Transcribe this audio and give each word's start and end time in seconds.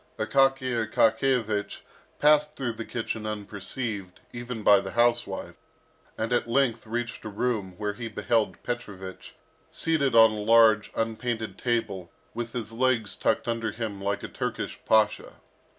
Akaky 0.17 0.73
Akakiyevich 0.91 1.81
passed 2.17 2.55
through 2.55 2.71
the 2.71 2.85
kitchen 2.85 3.27
unperceived, 3.27 4.19
even 4.33 4.63
by 4.63 4.79
the 4.79 4.93
housewife, 4.93 5.53
and 6.17 6.33
at 6.33 6.49
length 6.49 6.87
reached 6.87 7.23
a 7.23 7.29
room 7.29 7.75
where 7.77 7.93
he 7.93 8.07
beheld 8.07 8.63
Petrovich 8.63 9.35
seated 9.69 10.15
on 10.15 10.31
a 10.31 10.39
large 10.41 10.89
unpainted 10.95 11.55
table, 11.55 12.11
with 12.33 12.53
his 12.53 12.71
legs 12.71 13.15
tucked 13.15 13.47
under 13.47 13.71
him 13.73 14.01
like 14.03 14.23
a 14.23 14.27
Turkish 14.27 14.79
pasha. 14.85 15.33